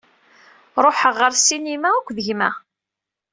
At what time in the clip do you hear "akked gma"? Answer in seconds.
1.97-2.49